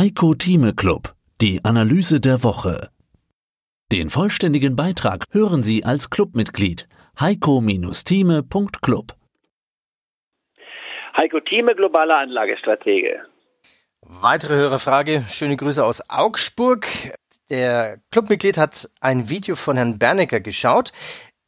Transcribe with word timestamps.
Heiko 0.00 0.32
Thieme 0.32 0.72
Club, 0.72 1.12
die 1.42 1.60
Analyse 1.62 2.22
der 2.22 2.42
Woche. 2.42 2.88
Den 3.92 4.08
vollständigen 4.08 4.74
Beitrag 4.74 5.24
hören 5.30 5.62
Sie 5.62 5.84
als 5.84 6.08
Clubmitglied 6.08 6.88
heiko-thieme.club. 7.20 9.12
Heiko 11.18 11.40
Thieme, 11.40 11.74
globaler 11.74 12.16
Anlagestratege. 12.16 13.26
Weitere 14.00 14.54
Hörerfrage. 14.54 15.26
Schöne 15.28 15.58
Grüße 15.58 15.84
aus 15.84 16.00
Augsburg. 16.08 16.86
Der 17.50 17.98
Clubmitglied 18.10 18.56
hat 18.56 18.88
ein 19.02 19.28
Video 19.28 19.54
von 19.54 19.76
Herrn 19.76 19.98
Bernecker 19.98 20.40
geschaut. 20.40 20.92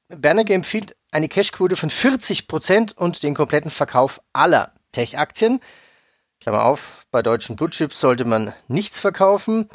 Bernecker 0.09 0.53
empfiehlt 0.53 0.95
eine 1.11 1.30
Cashquote 1.30 1.77
von 1.77 1.89
40 1.89 2.48
Prozent 2.48 2.98
und 2.98 3.23
den 3.23 3.34
kompletten 3.34 3.71
Verkauf 3.71 4.21
aller 4.34 4.75
Tech-Aktien. 4.93 5.59
Klammer 6.43 6.64
auf, 6.64 7.06
bei 7.12 7.22
deutschen 7.22 7.54
Blutchips 7.54 8.00
sollte 8.00 8.25
man 8.25 8.52
nichts 8.66 8.98
verkaufen. 8.98 9.68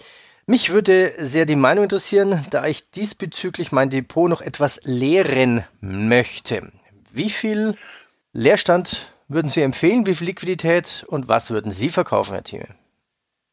Mich 0.48 0.74
würde 0.74 1.14
sehr 1.18 1.46
die 1.46 1.56
Meinung 1.56 1.84
interessieren, 1.84 2.46
da 2.50 2.66
ich 2.68 2.92
diesbezüglich 2.92 3.72
mein 3.72 3.90
Depot 3.90 4.30
noch 4.30 4.42
etwas 4.42 4.82
leeren 4.84 5.64
möchte. 5.80 6.72
Wie 7.12 7.30
viel 7.30 7.76
Leerstand 8.34 9.14
würden 9.30 9.50
Sie 9.50 9.62
empfehlen? 9.62 10.06
Wie 10.08 10.14
viel 10.14 10.28
Liquidität 10.28 11.06
und 11.08 11.30
was 11.30 11.52
würden 11.52 11.72
Sie 11.72 11.90
verkaufen, 11.90 12.34
Herr 12.34 12.44
Thieme? 12.44 12.76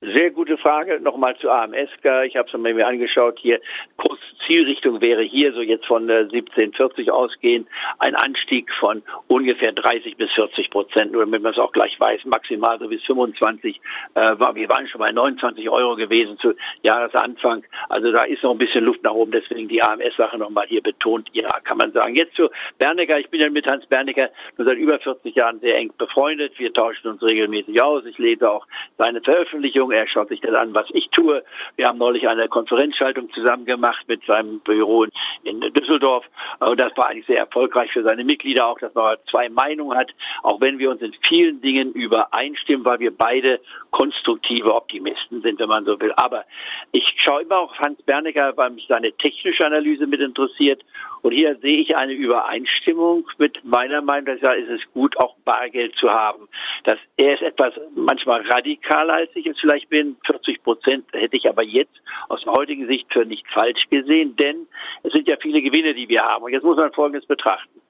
Sehr 0.01 0.31
gute 0.33 0.59
Frage. 0.59 1.01
Nochmal 1.01 1.37
zu 1.37 1.49
AMS. 1.51 1.91
Ich 2.27 2.37
habe 2.37 2.49
es 2.53 2.59
mir 2.59 2.87
angeschaut 2.87 3.39
hier. 3.41 3.61
Kurs 3.97 4.19
Zielrichtung 4.47 5.01
wäre 5.01 5.23
hier 5.23 5.53
so 5.53 5.61
jetzt 5.61 5.87
von 5.87 6.11
1740 6.11 7.11
ausgehend 7.11 7.69
ein 7.99 8.15
Anstieg 8.15 8.71
von 8.79 9.03
ungefähr 9.29 9.73
30 9.73 10.17
bis 10.17 10.31
40 10.33 10.71
Prozent. 10.71 11.13
Nur 11.13 11.23
damit 11.23 11.43
man 11.43 11.53
es 11.53 11.59
auch 11.59 11.73
gleich 11.73 11.99
weiß, 11.99 12.25
maximal 12.25 12.79
so 12.79 12.89
bis 12.89 13.03
25. 13.05 13.81
Äh, 14.15 14.21
wir 14.21 14.69
waren 14.69 14.89
schon 14.89 15.01
bei 15.01 15.13
29 15.13 15.69
Euro 15.71 15.97
gewesen 15.97 16.39
zu 16.39 16.55
Jahresanfang. 16.83 17.65
Also 17.89 18.13
da 18.13 18.23
ist 18.23 18.43
noch 18.43 18.53
ein 18.53 18.59
bisschen 18.59 18.85
Luft 18.85 19.03
nach 19.03 19.13
oben. 19.13 19.33
Deswegen 19.33 19.69
die 19.69 19.83
AMS-Sache 19.83 20.39
nochmal 20.39 20.67
hier 20.69 20.83
betont. 20.83 21.29
Ja, 21.33 21.49
kann 21.65 21.79
man 21.79 21.93
sagen. 21.93 22.15
Jetzt 22.15 22.37
zu 22.37 22.49
Bernecker. 22.79 23.19
Ich 23.19 23.31
bin 23.31 23.41
ja 23.41 23.51
mit 23.51 23.67
Hans 23.67 23.87
Bernecker 23.87 24.31
nur 24.57 24.67
seit 24.67 24.79
über 24.79 24.99
40 24.99 25.35
Jahren 25.35 25.61
sehr 25.61 25.77
eng 25.77 25.93
befreundet. 25.97 26.59
Wir 26.59 26.73
tauschen 26.73 27.09
uns 27.09 27.23
regelmäßig 27.23 27.81
aus. 27.83 28.05
Ich 28.05 28.19
lese 28.19 28.51
auch 28.51 28.67
seine 28.99 29.21
Veröffentlichung. 29.21 29.91
Er 29.93 30.07
schaut 30.09 30.29
sich 30.29 30.41
das 30.41 30.55
an, 30.55 30.75
was 30.75 30.87
ich 30.93 31.09
tue. 31.11 31.43
Wir 31.77 31.87
haben 31.87 31.99
neulich 31.99 32.29
eine 32.29 32.49
Konferenzschaltung 32.49 33.31
zusammen 33.33 33.65
gemacht 33.65 34.05
mit 34.09 34.25
seinem 34.25 34.34
Büro 34.43 35.07
in 35.43 35.61
Düsseldorf. 35.61 36.25
Und 36.61 36.81
das 36.81 36.97
war 36.97 37.09
eigentlich 37.09 37.27
sehr 37.27 37.39
erfolgreich 37.39 37.93
für 37.93 38.03
seine 38.03 38.25
Mitglieder 38.25 38.67
auch, 38.67 38.79
dass 38.79 38.95
man 38.95 39.17
zwei 39.31 39.49
Meinungen 39.49 39.97
hat, 39.97 40.11
auch 40.43 40.61
wenn 40.61 40.79
wir 40.79 40.91
uns 40.91 41.03
in 41.03 41.15
vielen 41.29 41.61
Dingen 41.61 41.93
übereinstimmen, 41.93 42.85
weil 42.85 42.99
wir 43.01 43.17
beide 43.17 43.61
konstruktive 43.91 44.75
Optimisten 44.75 45.43
sind, 45.43 45.61
wenn 45.61 45.69
man 45.69 45.85
so 45.85 46.01
will. 46.01 46.13
Aber 46.17 46.45
ich 46.93 47.05
schaue 47.17 47.43
immer 47.43 47.59
auch 47.59 47.77
Hans 47.79 48.03
Bernecker, 48.03 48.57
weil 48.57 48.71
mich 48.71 48.87
seine 48.89 49.13
technische 49.13 49.65
Analyse 49.67 50.07
mit 50.07 50.21
interessiert. 50.21 50.83
Und 51.23 51.33
hier 51.33 51.57
sehe 51.63 51.79
ich 51.79 51.97
eine 51.97 52.13
Übereinstimmung 52.13 53.27
mit 53.39 53.65
meiner 53.65 54.03
Meinung, 54.03 54.27
dass 54.27 54.41
ja, 54.43 54.53
ist 54.53 54.69
es 54.69 54.81
gut, 54.93 55.17
auch 55.19 55.35
Bargeld 55.45 55.95
zu 55.97 56.11
haben. 56.11 56.49
Dass 56.85 56.99
er 57.17 57.35
ist 57.35 57.43
etwas 57.43 57.73
manchmal 57.95 58.43
radikaler, 58.43 59.15
als 59.15 59.31
ich 59.35 59.47
es 59.47 59.59
vielleicht 59.59 59.89
bin. 59.89 60.17
40 60.27 60.63
Prozent 60.63 61.05
hätte 61.13 61.37
ich 61.37 61.49
aber 61.49 61.63
jetzt 61.63 61.95
aus 62.29 62.43
der 62.45 62.53
heutigen 62.53 62.87
Sicht 62.89 63.07
für 63.13 63.25
nicht 63.25 63.47
falsch 63.49 63.85
gesehen, 63.91 64.24
denn 64.25 64.67
es 65.03 65.13
sind 65.13 65.29
ja 65.29 65.37
viele 65.41 65.63
Gewinne, 65.63 65.95
die 65.95 66.09
wir 66.09 66.21
haben. 66.21 66.45
Und 66.45 66.53
jetzt 66.53 66.65
muss 66.65 66.77
man 66.77 66.93
Folgendes 66.93 67.27
betrachten. 67.27 67.81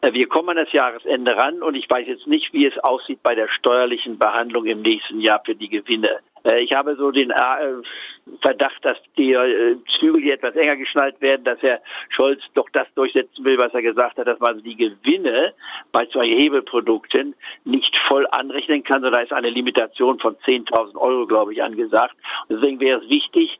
Äh, 0.00 0.12
wir 0.12 0.26
kommen 0.28 0.50
an 0.50 0.64
das 0.64 0.72
Jahresende 0.72 1.36
ran 1.36 1.62
und 1.62 1.74
ich 1.74 1.88
weiß 1.88 2.06
jetzt 2.06 2.26
nicht, 2.26 2.52
wie 2.52 2.66
es 2.66 2.78
aussieht 2.78 3.22
bei 3.22 3.34
der 3.34 3.48
steuerlichen 3.48 4.18
Behandlung 4.18 4.66
im 4.66 4.82
nächsten 4.82 5.20
Jahr 5.20 5.42
für 5.44 5.54
die 5.54 5.68
Gewinne. 5.68 6.20
Äh, 6.44 6.60
ich 6.60 6.72
habe 6.72 6.96
so 6.96 7.10
den 7.10 7.30
äh, 7.30 7.34
Verdacht, 8.40 8.82
dass 8.84 8.96
die 9.18 9.36
Zügel 9.98 10.22
hier 10.22 10.34
etwas 10.34 10.56
enger 10.56 10.76
geschnallt 10.76 11.20
werden, 11.20 11.44
dass 11.44 11.60
Herr 11.60 11.80
Scholz 12.08 12.40
doch 12.54 12.68
das 12.72 12.86
durchsetzen 12.94 13.44
will, 13.44 13.58
was 13.58 13.74
er 13.74 13.82
gesagt 13.82 14.16
hat, 14.16 14.26
dass 14.26 14.40
man 14.40 14.62
die 14.62 14.76
Gewinne 14.76 15.52
bei 15.92 16.06
zwei 16.06 16.26
Hebelprodukten 16.28 17.34
nicht 17.64 17.94
voll 18.08 18.26
anrechnen 18.30 18.82
kann, 18.82 19.02
sondern 19.02 19.12
da 19.12 19.20
ist 19.20 19.32
eine 19.32 19.50
Limitation 19.50 20.18
von 20.20 20.36
10.000 20.36 20.96
Euro, 20.96 21.26
glaube 21.26 21.52
ich, 21.52 21.62
angesagt. 21.62 22.16
deswegen 22.48 22.80
wäre 22.80 23.02
es 23.02 23.10
wichtig, 23.10 23.58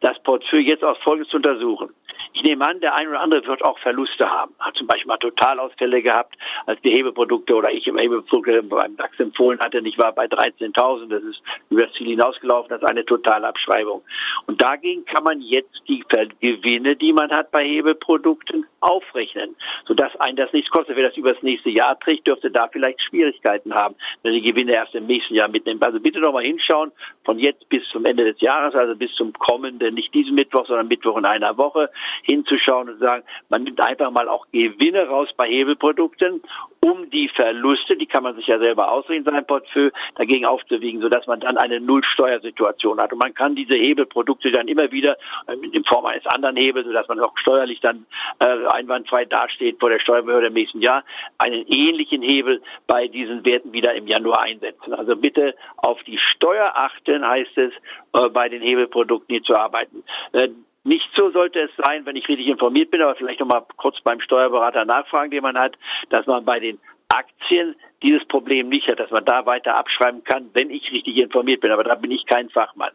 das 0.00 0.18
Portfolio 0.22 0.66
jetzt 0.66 0.84
aus 0.84 0.98
Folgendes 0.98 1.30
zu 1.30 1.36
untersuchen. 1.36 1.90
Ich 2.36 2.42
nehme 2.42 2.66
an, 2.68 2.80
der 2.80 2.94
ein 2.94 3.08
oder 3.08 3.20
andere 3.20 3.46
wird 3.46 3.64
auch 3.64 3.78
Verluste 3.78 4.28
haben. 4.28 4.54
Hat 4.58 4.74
zum 4.76 4.86
Beispiel 4.86 5.08
mal 5.08 5.16
Totalausfälle 5.16 6.02
gehabt, 6.02 6.36
als 6.66 6.80
die 6.82 6.90
Hebeprodukte 6.90 7.54
oder 7.54 7.70
ich 7.70 7.86
im 7.86 7.96
Hebeprodukte 7.96 8.62
beim 8.62 8.94
DAX 8.96 9.18
empfohlen 9.18 9.58
hatte. 9.58 9.78
Ich 9.78 9.96
war 9.96 10.12
bei 10.12 10.26
13.000. 10.26 11.08
Das 11.08 11.22
ist 11.22 11.40
über 11.70 11.86
das 11.86 11.92
Ziel 11.94 12.08
hinausgelaufen. 12.08 12.68
Das 12.68 12.82
ist 12.82 12.88
eine 12.90 13.06
Totalabschreibung. 13.06 14.02
Und 14.46 14.62
dagegen 14.62 15.06
kann 15.06 15.24
man 15.24 15.40
jetzt 15.40 15.80
die 15.88 16.04
Gewinne, 16.40 16.96
die 16.96 17.14
man 17.14 17.30
hat 17.30 17.50
bei 17.50 17.64
Hebeprodukten, 17.64 18.66
aufrechnen, 18.86 19.56
sodass 19.86 20.14
ein 20.20 20.36
das 20.36 20.52
nichts 20.52 20.70
kostet. 20.70 20.96
Wer 20.96 21.08
das 21.08 21.16
über 21.16 21.34
das 21.34 21.42
nächste 21.42 21.70
Jahr 21.70 21.98
trägt, 21.98 22.26
dürfte 22.26 22.50
da 22.50 22.68
vielleicht 22.68 23.02
Schwierigkeiten 23.02 23.74
haben, 23.74 23.96
wenn 24.22 24.32
die 24.32 24.42
Gewinne 24.42 24.74
erst 24.74 24.94
im 24.94 25.06
nächsten 25.06 25.34
Jahr 25.34 25.48
mitnimmt. 25.48 25.84
Also 25.84 26.00
bitte 26.00 26.20
nochmal 26.20 26.44
hinschauen, 26.44 26.92
von 27.24 27.38
jetzt 27.38 27.68
bis 27.68 27.82
zum 27.90 28.04
Ende 28.04 28.24
des 28.24 28.40
Jahres, 28.40 28.74
also 28.74 28.94
bis 28.94 29.12
zum 29.14 29.32
kommenden, 29.32 29.94
nicht 29.94 30.14
diesen 30.14 30.34
Mittwoch, 30.34 30.66
sondern 30.66 30.88
Mittwoch 30.88 31.16
in 31.18 31.26
einer 31.26 31.56
Woche, 31.58 31.90
hinzuschauen 32.22 32.88
und 32.88 32.98
sagen, 32.98 33.24
man 33.48 33.64
nimmt 33.64 33.80
einfach 33.80 34.10
mal 34.10 34.28
auch 34.28 34.46
Gewinne 34.52 35.06
raus 35.08 35.28
bei 35.36 35.48
Hebelprodukten, 35.48 36.42
um 36.86 37.10
die 37.10 37.28
Verluste, 37.28 37.96
die 37.96 38.06
kann 38.06 38.22
man 38.22 38.36
sich 38.36 38.46
ja 38.46 38.58
selber 38.58 38.92
ausrechnen, 38.92 39.24
sein 39.24 39.46
Portfolio, 39.46 39.90
dagegen 40.14 40.46
aufzuwiegen, 40.46 41.00
sodass 41.00 41.26
man 41.26 41.40
dann 41.40 41.56
eine 41.56 41.80
Nullsteuersituation 41.80 43.00
hat. 43.00 43.12
Und 43.12 43.18
man 43.18 43.34
kann 43.34 43.56
diese 43.56 43.74
Hebelprodukte 43.74 44.52
dann 44.52 44.68
immer 44.68 44.92
wieder 44.92 45.16
äh, 45.48 45.54
in 45.72 45.84
Form 45.84 46.06
eines 46.06 46.24
anderen 46.26 46.56
Hebels, 46.56 46.86
sodass 46.86 47.08
man 47.08 47.18
auch 47.20 47.36
steuerlich 47.38 47.80
dann 47.80 48.06
äh, 48.38 48.66
einwandfrei 48.68 49.24
dasteht 49.24 49.80
vor 49.80 49.90
der 49.90 49.98
Steuerbehörde 49.98 50.46
im 50.46 50.54
nächsten 50.54 50.80
Jahr, 50.80 51.02
einen 51.38 51.66
ähnlichen 51.66 52.22
Hebel 52.22 52.62
bei 52.86 53.08
diesen 53.08 53.44
Werten 53.44 53.72
wieder 53.72 53.94
im 53.94 54.06
Januar 54.06 54.44
einsetzen. 54.44 54.94
Also 54.94 55.16
bitte 55.16 55.56
auf 55.78 56.00
die 56.04 56.18
Steuer 56.18 56.72
achten, 56.76 57.26
heißt 57.26 57.58
es, 57.58 57.72
äh, 58.12 58.28
bei 58.28 58.48
den 58.48 58.62
Hebelprodukten 58.62 59.34
hier 59.34 59.42
zu 59.42 59.56
arbeiten. 59.56 60.04
Äh, 60.32 60.50
nicht 60.86 61.08
so 61.16 61.30
sollte 61.30 61.60
es 61.60 61.70
sein, 61.84 62.06
wenn 62.06 62.16
ich 62.16 62.28
richtig 62.28 62.46
informiert 62.46 62.90
bin, 62.90 63.02
aber 63.02 63.16
vielleicht 63.16 63.40
noch 63.40 63.48
mal 63.48 63.66
kurz 63.76 64.00
beim 64.02 64.20
Steuerberater 64.20 64.84
nachfragen, 64.84 65.30
den 65.30 65.42
man 65.42 65.58
hat, 65.58 65.76
dass 66.10 66.26
man 66.26 66.44
bei 66.44 66.60
den 66.60 66.78
Aktien 67.08 67.74
dieses 68.02 68.24
Problem 68.26 68.68
nicht 68.68 68.88
hat, 68.88 69.00
dass 69.00 69.10
man 69.10 69.24
da 69.24 69.46
weiter 69.46 69.76
abschreiben 69.76 70.22
kann, 70.24 70.50
wenn 70.52 70.70
ich 70.70 70.92
richtig 70.92 71.16
informiert 71.16 71.60
bin. 71.60 71.70
Aber 71.70 71.84
da 71.84 71.94
bin 71.94 72.10
ich 72.10 72.26
kein 72.26 72.50
Fachmann. 72.50 72.92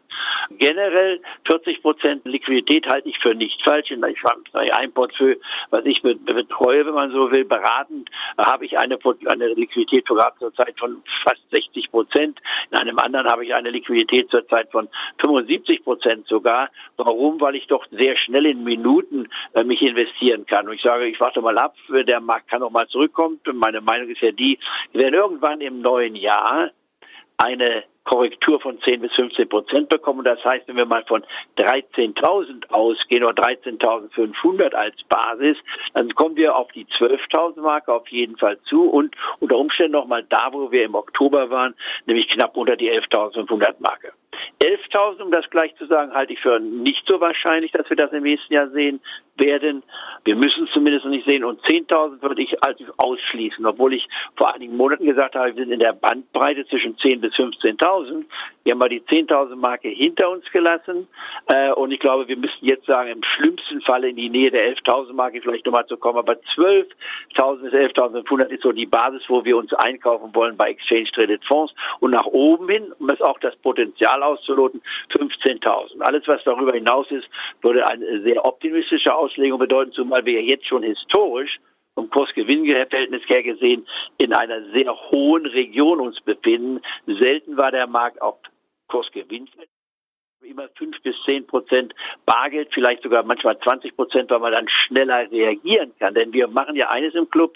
Generell 0.58 1.20
40 1.46 1.82
Prozent 1.82 2.24
Liquidität 2.24 2.86
halte 2.86 3.08
ich 3.08 3.18
für 3.18 3.34
nicht 3.34 3.60
falsch. 3.62 3.90
Ich 3.90 3.98
habe 3.98 4.78
ein 4.78 4.92
Portfolio, 4.92 5.36
was 5.70 5.84
ich 5.84 6.02
betreue, 6.02 6.86
wenn 6.86 6.94
man 6.94 7.10
so 7.10 7.30
will, 7.30 7.44
beratend, 7.44 8.10
habe 8.38 8.64
ich 8.64 8.78
eine, 8.78 8.98
eine 9.26 9.48
Liquidität 9.54 10.06
zurzeit 10.06 10.78
von 10.78 11.02
fast 11.24 11.42
60 11.50 11.90
Prozent. 11.90 12.40
In 12.70 12.78
einem 12.78 12.98
anderen 12.98 13.26
habe 13.26 13.44
ich 13.44 13.54
eine 13.54 13.70
Liquidität 13.70 14.30
zurzeit 14.30 14.70
von 14.70 14.88
75 15.20 15.82
Prozent 15.84 16.26
sogar. 16.26 16.70
Warum? 16.96 17.40
Weil 17.40 17.56
ich 17.56 17.66
doch 17.66 17.84
sehr 17.90 18.16
schnell 18.16 18.46
in 18.46 18.64
Minuten 18.64 19.28
äh, 19.54 19.64
mich 19.64 19.82
investieren 19.82 20.46
kann. 20.46 20.68
Und 20.68 20.74
ich 20.74 20.82
sage, 20.82 21.06
ich 21.06 21.18
warte 21.20 21.40
mal 21.40 21.58
ab, 21.58 21.74
der 21.88 22.20
Markt 22.20 22.48
kann 22.48 22.60
noch 22.60 22.70
mal 22.70 22.86
zurückkommen. 22.88 23.40
Meine 23.54 23.80
Meinung 23.80 24.08
ist 24.08 24.20
ja 24.20 24.30
die, 24.30 24.58
wir 24.92 25.02
werden 25.02 25.14
irgendwann 25.14 25.60
im 25.60 25.80
neuen 25.80 26.16
Jahr 26.16 26.70
eine 27.38 27.84
Korrektur 28.04 28.60
von 28.60 28.80
10 28.80 29.00
bis 29.00 29.12
15 29.14 29.48
Prozent 29.48 29.88
bekommen. 29.88 30.24
Das 30.24 30.42
heißt, 30.44 30.66
wenn 30.66 30.76
wir 30.76 30.86
mal 30.86 31.04
von 31.04 31.22
13.000 31.56 32.70
ausgehen 32.70 33.24
oder 33.24 33.42
13.500 33.42 34.74
als 34.74 34.96
Basis, 35.08 35.56
dann 35.94 36.12
kommen 36.14 36.36
wir 36.36 36.56
auf 36.56 36.70
die 36.72 36.86
12.000 36.86 37.60
Marke 37.60 37.92
auf 37.92 38.08
jeden 38.08 38.36
Fall 38.36 38.58
zu 38.62 38.90
und 38.90 39.14
unter 39.40 39.56
Umständen 39.56 39.92
nochmal 39.92 40.24
da, 40.28 40.48
wo 40.52 40.70
wir 40.70 40.84
im 40.84 40.94
Oktober 40.94 41.50
waren, 41.50 41.74
nämlich 42.06 42.28
knapp 42.28 42.56
unter 42.56 42.76
die 42.76 42.90
11.500 42.90 43.74
Marke. 43.78 44.12
11.000, 44.62 45.22
um 45.22 45.30
das 45.30 45.48
gleich 45.50 45.74
zu 45.76 45.86
sagen, 45.86 46.12
halte 46.12 46.32
ich 46.32 46.40
für 46.40 46.60
nicht 46.60 47.04
so 47.06 47.20
wahrscheinlich, 47.20 47.72
dass 47.72 47.88
wir 47.90 47.96
das 47.96 48.12
im 48.12 48.22
nächsten 48.22 48.54
Jahr 48.54 48.68
sehen 48.68 49.00
werden. 49.36 49.82
Wir 50.24 50.36
müssen 50.36 50.64
es 50.64 50.72
zumindest 50.72 51.04
noch 51.04 51.10
nicht 51.10 51.26
sehen. 51.26 51.44
Und 51.44 51.60
10.000 51.62 52.22
würde 52.22 52.42
ich 52.42 52.62
also 52.62 52.84
ausschließen, 52.96 53.64
obwohl 53.66 53.94
ich 53.94 54.06
vor 54.36 54.54
einigen 54.54 54.76
Monaten 54.76 55.06
gesagt 55.06 55.34
habe, 55.34 55.48
wir 55.48 55.54
sind 55.54 55.72
in 55.72 55.80
der 55.80 55.94
Bandbreite 55.94 56.66
zwischen 56.66 56.96
10.000 56.96 57.20
bis 57.20 57.34
15.000. 57.34 58.24
Wir 58.64 58.72
haben 58.72 58.78
mal 58.78 58.88
die 58.88 59.00
10.000 59.00 59.56
Marke 59.56 59.88
hinter 59.88 60.30
uns 60.30 60.44
gelassen. 60.52 61.08
Äh, 61.46 61.72
und 61.72 61.90
ich 61.90 61.98
glaube, 61.98 62.28
wir 62.28 62.36
müssen 62.36 62.58
jetzt 62.60 62.86
sagen, 62.86 63.10
im 63.10 63.22
schlimmsten 63.22 63.80
Falle 63.82 64.10
in 64.10 64.16
die 64.16 64.30
Nähe 64.30 64.50
der 64.50 64.76
11.000 64.76 65.12
Marke 65.12 65.40
vielleicht 65.40 65.66
nochmal 65.66 65.86
zu 65.86 65.96
kommen. 65.96 66.18
Aber 66.18 66.34
12.000 66.56 67.62
bis 67.62 67.72
11.500 67.72 68.46
ist 68.48 68.62
so 68.62 68.72
die 68.72 68.86
Basis, 68.86 69.22
wo 69.28 69.44
wir 69.44 69.56
uns 69.56 69.72
einkaufen 69.74 70.34
wollen 70.34 70.56
bei 70.56 70.70
Exchange 70.70 71.10
Traded 71.12 71.44
Fonds. 71.46 71.74
Und 72.00 72.12
nach 72.12 72.26
oben 72.26 72.68
hin, 72.68 72.92
es 73.12 73.20
auch 73.20 73.38
das 73.40 73.56
Potenzial 73.56 74.21
auszuloten, 74.22 74.82
15.000. 75.10 76.00
Alles, 76.00 76.26
was 76.26 76.42
darüber 76.44 76.72
hinaus 76.72 77.10
ist, 77.10 77.28
würde 77.60 77.86
eine 77.88 78.22
sehr 78.22 78.44
optimistische 78.44 79.14
Auslegung 79.14 79.58
bedeuten, 79.58 79.92
zumal 79.92 80.24
wir 80.24 80.42
jetzt 80.42 80.66
schon 80.66 80.82
historisch 80.82 81.58
vom 81.94 82.08
Kurs-Gewinn-Verhältnis 82.08 83.22
her 83.26 83.42
gesehen 83.42 83.86
in 84.18 84.32
einer 84.32 84.70
sehr 84.72 84.94
hohen 85.10 85.46
Region 85.46 86.00
uns 86.00 86.20
befinden. 86.22 86.80
Selten 87.06 87.56
war 87.56 87.70
der 87.70 87.86
Markt 87.86 88.22
auf 88.22 88.36
Kursgewinn 88.88 89.48
immer 90.44 90.68
fünf 90.76 91.00
bis 91.02 91.14
zehn 91.24 91.46
Prozent 91.46 91.94
Bargeld, 92.26 92.68
vielleicht 92.72 93.02
sogar 93.02 93.22
manchmal 93.22 93.58
20 93.58 93.96
Prozent, 93.96 94.30
weil 94.30 94.40
man 94.40 94.52
dann 94.52 94.68
schneller 94.68 95.30
reagieren 95.30 95.92
kann. 95.98 96.14
Denn 96.14 96.32
wir 96.32 96.48
machen 96.48 96.76
ja 96.76 96.90
eines 96.90 97.14
im 97.14 97.28
Club, 97.30 97.54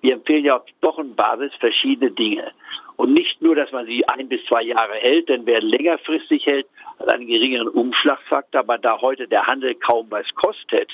wir 0.00 0.14
empfehlen 0.14 0.44
ja 0.44 0.56
auf 0.56 0.64
Wochenbasis 0.80 1.52
verschiedene 1.60 2.10
Dinge. 2.10 2.52
Und 2.96 3.14
nicht 3.14 3.40
nur, 3.40 3.56
dass 3.56 3.72
man 3.72 3.86
sie 3.86 4.04
ein 4.08 4.28
bis 4.28 4.44
zwei 4.46 4.62
Jahre 4.62 4.94
hält, 4.94 5.28
denn 5.28 5.46
wer 5.46 5.60
längerfristig 5.60 6.44
hält, 6.46 6.66
hat 6.98 7.12
einen 7.12 7.26
geringeren 7.26 7.68
Umschlagsfaktor, 7.68 8.60
aber 8.60 8.78
da 8.78 9.00
heute 9.00 9.26
der 9.26 9.46
Handel 9.46 9.74
kaum 9.74 10.06
was 10.10 10.26
kostet, 10.34 10.90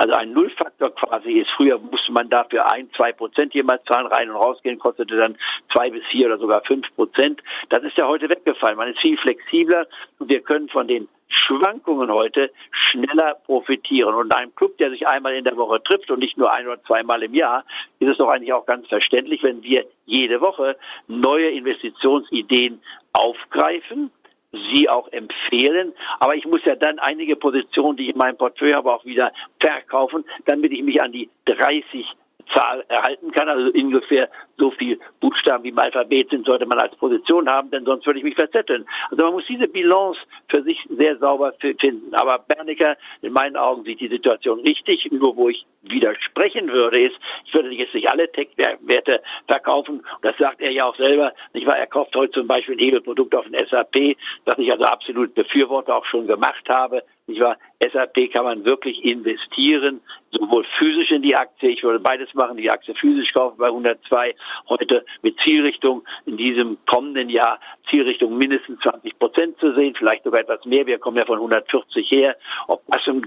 also 0.00 0.14
ein 0.14 0.32
Nullfaktor 0.32 0.94
quasi 0.94 1.32
ist, 1.32 1.50
früher 1.58 1.78
musste 1.78 2.10
man 2.12 2.30
dafür 2.30 2.72
ein, 2.72 2.88
zwei 2.96 3.12
Prozent 3.12 3.52
jemals 3.52 3.84
zahlen, 3.84 4.06
rein 4.06 4.30
und 4.30 4.36
rausgehen, 4.36 4.78
kostete 4.78 5.14
dann 5.14 5.36
zwei 5.74 5.90
bis 5.90 6.02
vier 6.10 6.28
oder 6.28 6.38
sogar 6.38 6.62
fünf 6.62 6.86
Prozent. 6.94 7.42
Das 7.68 7.84
ist 7.84 7.98
ja 7.98 8.08
heute 8.08 8.30
weggefallen. 8.30 8.78
Man 8.78 8.88
ist 8.88 9.00
viel 9.00 9.18
flexibler 9.18 9.86
und 10.18 10.30
wir 10.30 10.40
können 10.40 10.70
von 10.70 10.88
den 10.88 11.06
Schwankungen 11.28 12.10
heute 12.10 12.50
schneller 12.70 13.34
profitieren. 13.44 14.14
Und 14.14 14.34
einem 14.34 14.54
Club, 14.54 14.78
der 14.78 14.88
sich 14.88 15.06
einmal 15.06 15.34
in 15.34 15.44
der 15.44 15.58
Woche 15.58 15.82
trifft 15.82 16.10
und 16.10 16.20
nicht 16.20 16.38
nur 16.38 16.50
ein 16.50 16.66
oder 16.66 16.82
zweimal 16.84 17.22
im 17.22 17.34
Jahr, 17.34 17.66
ist 17.98 18.08
es 18.08 18.16
doch 18.16 18.30
eigentlich 18.30 18.54
auch 18.54 18.64
ganz 18.64 18.88
verständlich, 18.88 19.42
wenn 19.42 19.62
wir 19.62 19.84
jede 20.06 20.40
Woche 20.40 20.76
neue 21.08 21.50
Investitionsideen 21.50 22.80
aufgreifen 23.12 24.10
sie 24.52 24.88
auch 24.88 25.08
empfehlen. 25.12 25.92
Aber 26.18 26.34
ich 26.34 26.46
muss 26.46 26.64
ja 26.64 26.74
dann 26.76 26.98
einige 26.98 27.36
Positionen, 27.36 27.96
die 27.96 28.04
ich 28.04 28.10
in 28.10 28.18
meinem 28.18 28.36
Portfolio 28.36 28.76
habe, 28.76 28.92
auch 28.92 29.04
wieder 29.04 29.32
verkaufen, 29.60 30.24
damit 30.46 30.72
ich 30.72 30.82
mich 30.82 31.02
an 31.02 31.12
die 31.12 31.28
30 31.46 32.06
Zahl 32.54 32.84
erhalten 32.88 33.30
kann. 33.32 33.48
Also 33.48 33.70
ungefähr 33.72 34.28
so 34.56 34.70
viel 34.72 34.98
Buchstaben 35.20 35.64
wie 35.64 35.70
im 35.70 35.78
Alphabet 35.78 36.30
sind, 36.30 36.46
sollte 36.46 36.66
man 36.66 36.78
als 36.78 36.94
Position 36.96 37.48
haben, 37.48 37.70
denn 37.70 37.84
sonst 37.84 38.06
würde 38.06 38.18
ich 38.18 38.24
mich 38.24 38.34
verzetteln. 38.34 38.86
Also 39.10 39.24
man 39.24 39.34
muss 39.34 39.46
diese 39.48 39.68
Bilanz 39.68 40.16
für 40.48 40.62
sich 40.62 40.78
sehr 40.90 41.16
sauber 41.18 41.52
finden. 41.60 42.14
Aber 42.14 42.38
Bernecker, 42.38 42.96
in 43.22 43.32
meinen 43.32 43.56
Augen, 43.56 43.84
sieht 43.84 44.00
die 44.00 44.08
Situation 44.08 44.60
richtig. 44.60 45.08
Nur 45.10 45.36
wo 45.36 45.48
ich 45.48 45.64
widersprechen 45.82 46.68
würde, 46.68 47.00
ist, 47.00 47.16
ich 47.46 47.54
würde 47.54 47.70
jetzt 47.70 47.94
nicht 47.94 48.10
alle 48.10 48.30
Tech-Werte 48.30 49.22
verkaufen. 49.46 50.04
Das 50.22 50.36
sagt 50.38 50.60
er 50.60 50.70
ja 50.70 50.84
auch 50.84 50.96
selber. 50.96 51.32
Nicht 51.54 51.66
wahr? 51.66 51.78
Er 51.78 51.86
kauft 51.86 52.14
heute 52.14 52.32
zum 52.32 52.46
Beispiel 52.46 52.76
ein 52.76 52.84
Hebelprodukt 52.84 53.34
auf 53.34 53.46
den 53.46 53.66
SAP, 53.66 54.16
das 54.44 54.58
ich 54.58 54.70
also 54.70 54.84
absolut 54.84 55.34
befürworte, 55.34 55.94
auch 55.94 56.04
schon 56.06 56.26
gemacht 56.26 56.68
habe. 56.68 57.02
Nicht 57.30 57.42
wahr? 57.42 57.56
SAP 57.80 58.32
kann 58.34 58.44
man 58.44 58.64
wirklich 58.64 59.02
investieren, 59.04 60.00
sowohl 60.32 60.66
physisch 60.78 61.10
in 61.10 61.22
die 61.22 61.36
Aktie, 61.36 61.70
ich 61.70 61.82
würde 61.82 62.00
beides 62.00 62.32
machen, 62.34 62.56
die 62.56 62.70
Aktie 62.70 62.94
physisch 62.94 63.32
kaufen 63.32 63.56
bei 63.56 63.68
102, 63.68 64.34
heute 64.68 65.04
mit 65.22 65.40
Zielrichtung 65.40 66.02
in 66.26 66.36
diesem 66.36 66.76
kommenden 66.86 67.30
Jahr 67.30 67.58
Zielrichtung 67.88 68.36
mindestens 68.36 68.80
20 68.80 69.18
Prozent 69.18 69.58
zu 69.58 69.72
sehen, 69.74 69.94
vielleicht 69.96 70.24
sogar 70.24 70.40
etwas 70.40 70.64
mehr. 70.64 70.86
Wir 70.86 70.98
kommen 70.98 71.16
ja 71.16 71.24
von 71.24 71.36
140 71.36 72.10
her. 72.10 72.36
Ob 72.68 72.82
das 72.88 73.06
im 73.06 73.22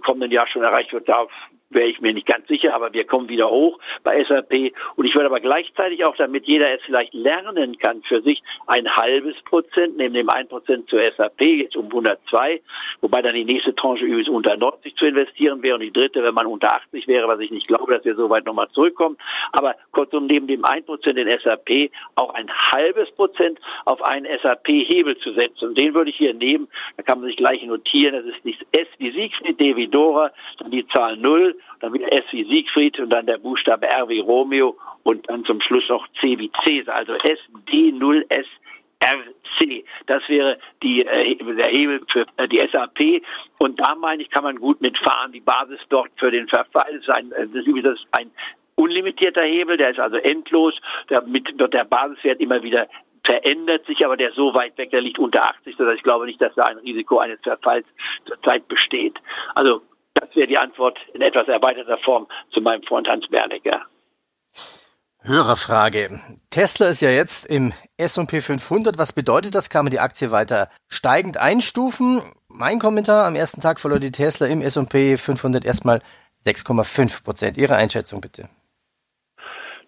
kommenden 0.00 0.30
Jahr 0.30 0.46
schon 0.48 0.62
erreicht 0.62 0.92
wird, 0.92 1.08
darf 1.08 1.30
wäre 1.74 1.88
ich 1.88 2.00
mir 2.00 2.12
nicht 2.12 2.26
ganz 2.26 2.46
sicher, 2.48 2.74
aber 2.74 2.92
wir 2.92 3.04
kommen 3.04 3.28
wieder 3.28 3.50
hoch 3.50 3.78
bei 4.02 4.22
SAP. 4.24 4.72
Und 4.96 5.06
ich 5.06 5.14
würde 5.14 5.26
aber 5.26 5.40
gleichzeitig 5.40 6.04
auch, 6.06 6.16
damit 6.16 6.46
jeder 6.46 6.72
es 6.72 6.82
vielleicht 6.84 7.14
lernen 7.14 7.78
kann 7.78 8.02
für 8.02 8.22
sich, 8.22 8.42
ein 8.66 8.88
halbes 8.96 9.34
Prozent, 9.42 9.96
neben 9.96 10.14
dem 10.14 10.28
ein 10.30 10.48
Prozent 10.48 10.88
zur 10.88 11.02
SAP, 11.02 11.40
jetzt 11.44 11.76
um 11.76 11.86
102, 11.86 12.60
wobei 13.00 13.22
dann 13.22 13.34
die 13.34 13.44
nächste 13.44 13.74
Tranche 13.74 14.04
übrigens 14.04 14.28
unter 14.28 14.56
90 14.56 14.96
zu 14.96 15.06
investieren 15.06 15.62
wäre 15.62 15.74
und 15.74 15.80
die 15.82 15.92
dritte, 15.92 16.22
wenn 16.22 16.34
man 16.34 16.46
unter 16.46 16.74
80 16.74 17.06
wäre, 17.08 17.28
was 17.28 17.40
ich 17.40 17.50
nicht 17.50 17.68
glaube, 17.68 17.94
dass 17.94 18.04
wir 18.04 18.14
so 18.14 18.30
weit 18.30 18.46
nochmal 18.46 18.68
zurückkommen. 18.70 19.16
Aber 19.52 19.74
kurzum, 19.92 20.26
neben 20.26 20.46
dem 20.46 20.64
ein 20.64 20.84
Prozent 20.84 21.18
in 21.18 21.30
SAP 21.40 21.90
auch 22.16 22.34
ein 22.34 22.50
halbes 22.74 23.10
Prozent 23.12 23.58
auf 23.84 24.02
einen 24.02 24.26
SAP-Hebel 24.42 25.16
zu 25.18 25.32
setzen. 25.32 25.68
Und 25.68 25.80
den 25.80 25.94
würde 25.94 26.10
ich 26.10 26.16
hier 26.16 26.34
nehmen, 26.34 26.68
da 26.96 27.02
kann 27.02 27.20
man 27.20 27.28
sich 27.28 27.36
gleich 27.36 27.62
notieren, 27.64 28.14
das 28.14 28.34
ist 28.34 28.44
nicht 28.44 28.60
S 28.72 28.88
wie 28.98 29.10
Siegfried, 29.10 29.60
D 29.60 29.76
wie 29.76 29.88
Dora, 29.88 30.30
dann 30.58 30.70
die 30.70 30.86
Zahl 30.88 31.16
0, 31.16 31.56
dann 31.80 31.92
wieder 31.92 32.12
S 32.12 32.24
wie 32.30 32.44
Siegfried 32.44 32.98
und 33.00 33.10
dann 33.10 33.26
der 33.26 33.38
Buchstabe 33.38 33.86
R 33.88 34.08
wie 34.08 34.20
Romeo 34.20 34.76
und 35.02 35.28
dann 35.28 35.44
zum 35.44 35.60
Schluss 35.60 35.88
noch 35.88 36.06
C 36.20 36.38
wie 36.38 36.50
Cäsar, 36.64 36.94
also 36.94 37.14
S 37.14 37.38
D 37.70 37.92
0 37.92 38.24
S 38.28 38.46
RC. 39.02 39.84
Das 40.06 40.22
wäre 40.28 40.58
die, 40.82 41.04
äh, 41.04 41.36
der 41.36 41.72
Hebel 41.72 42.00
für 42.10 42.26
äh, 42.36 42.48
die 42.48 42.60
SAP. 42.72 43.22
Und 43.58 43.80
da 43.80 43.94
meine 43.96 44.22
ich, 44.22 44.30
kann 44.30 44.44
man 44.44 44.56
gut 44.56 44.80
mitfahren. 44.80 45.32
Die 45.32 45.40
Basis 45.40 45.80
dort 45.88 46.10
für 46.16 46.30
den 46.30 46.48
Verfall 46.48 46.94
ist 46.94 47.10
ein, 47.10 47.32
äh, 47.32 47.48
das 47.48 47.66
ist 47.66 48.06
ein 48.12 48.30
unlimitierter 48.76 49.42
Hebel, 49.42 49.76
der 49.76 49.90
ist 49.90 49.98
also 49.98 50.16
endlos. 50.16 50.74
Damit 51.08 51.58
wird 51.58 51.74
der 51.74 51.84
Basiswert 51.84 52.40
immer 52.40 52.62
wieder 52.62 52.86
verändert 53.24 53.86
sich, 53.86 54.04
aber 54.04 54.16
der 54.16 54.32
so 54.32 54.52
weit 54.54 54.76
weg, 54.78 54.90
der 54.90 55.00
liegt 55.00 55.18
unter 55.18 55.44
80, 55.44 55.76
sodass 55.76 55.94
ich 55.94 56.02
glaube 56.02 56.26
nicht, 56.26 56.40
dass 56.40 56.54
da 56.54 56.64
ein 56.64 56.78
Risiko 56.78 57.18
eines 57.18 57.40
Verfalls 57.40 57.86
zurzeit 58.24 58.66
besteht. 58.66 59.16
Also 59.54 59.82
das 60.22 60.36
wäre 60.36 60.46
die 60.46 60.58
Antwort 60.58 60.98
in 61.14 61.20
etwas 61.20 61.48
erweiterter 61.48 61.98
Form 61.98 62.28
zu 62.52 62.60
meinem 62.60 62.82
Freund 62.84 63.08
Hans 63.08 63.26
Bernecker. 63.28 63.86
Hörerfrage. 65.20 66.20
Tesla 66.50 66.88
ist 66.88 67.00
ja 67.00 67.10
jetzt 67.10 67.44
im 67.46 67.72
S&P 67.96 68.40
500. 68.40 68.98
Was 68.98 69.12
bedeutet 69.12 69.54
das? 69.56 69.68
Kann 69.68 69.84
man 69.84 69.90
die 69.90 69.98
Aktie 69.98 70.30
weiter 70.30 70.68
steigend 70.88 71.38
einstufen? 71.38 72.22
Mein 72.48 72.78
Kommentar, 72.78 73.26
am 73.26 73.34
ersten 73.34 73.60
Tag 73.60 73.80
verlor 73.80 73.98
die 73.98 74.12
Tesla 74.12 74.46
im 74.46 74.62
S&P 74.62 75.16
500 75.16 75.64
erstmal 75.64 76.00
6,5 76.44 77.24
Prozent. 77.24 77.56
Ihre 77.56 77.74
Einschätzung 77.74 78.20
bitte. 78.20 78.48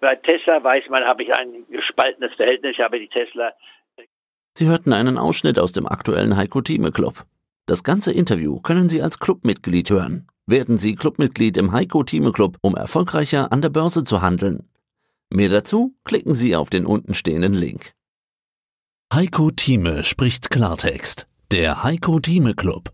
Bei 0.01 0.17
Tesla 0.17 0.63
weiß 0.63 0.85
man, 0.89 1.05
habe 1.05 1.23
ich 1.23 1.33
ein 1.33 1.65
gespaltenes 1.71 2.35
Verhältnis. 2.35 2.75
Ich 2.77 2.85
habe 2.85 2.99
die 2.99 3.09
Tesla. 3.09 3.53
Sie 4.55 4.67
hörten 4.67 4.93
einen 4.93 5.17
Ausschnitt 5.17 5.61
aus 5.61 5.73
dem 5.73 5.87
aktuellen 5.87 6.37
Heiko 6.37 6.61
Thieme 6.61 6.91
Club. 6.91 7.25
Das 7.67 7.83
ganze 7.83 8.13
Interview 8.13 8.61
können 8.61 8.91
Sie 8.91 9.01
als 9.01 9.19
Clubmitglied 9.19 9.89
hören. 9.89 10.27
Werden 10.47 10.77
Sie 10.77 10.97
Clubmitglied 10.97 11.57
im 11.57 11.73
Heiko 11.73 12.03
Thieme 12.03 12.31
Club, 12.31 12.59
um 12.61 12.75
erfolgreicher 12.75 13.53
an 13.53 13.63
der 13.63 13.71
Börse 13.71 14.05
zu 14.05 14.21
handeln. 14.21 14.69
Mehr 15.31 15.49
dazu 15.49 15.95
klicken 16.05 16.35
Sie 16.35 16.55
auf 16.55 16.69
den 16.69 16.85
untenstehenden 16.85 17.55
Link. 17.55 17.95
Heiko 19.13 19.51
Thieme 19.51 20.05
spricht 20.05 20.51
Klartext. 20.51 21.27
Der 21.53 21.83
Heiko 21.83 22.21
Thieme 22.21 22.55
Club. 22.55 22.93